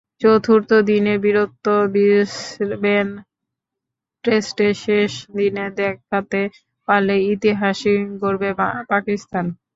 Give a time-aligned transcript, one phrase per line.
[0.21, 3.07] চতুর্থ দিনের বীরত্ব ব্রিসবেন
[4.23, 6.41] টেস্টের শেষ দিনে দেখাতে
[6.87, 8.49] পারলে ইতিহাসই গড়বে
[8.91, 9.45] পাকিস্তান।